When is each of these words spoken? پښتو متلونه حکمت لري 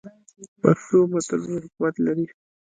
پښتو 0.61 0.97
متلونه 1.11 1.55
حکمت 1.63 1.95
لري 2.05 2.25